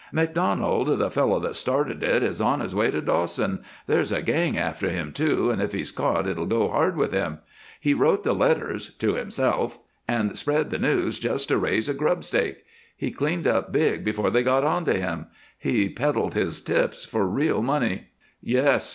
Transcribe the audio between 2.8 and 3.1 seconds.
to